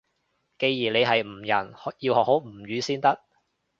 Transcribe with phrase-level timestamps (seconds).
[0.57, 3.19] 既然你係吳人，要學好吳語先得㗎